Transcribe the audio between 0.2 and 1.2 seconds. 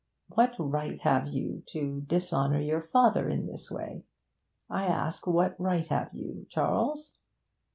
What right